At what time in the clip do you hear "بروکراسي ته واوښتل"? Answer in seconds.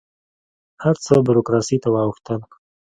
1.27-2.39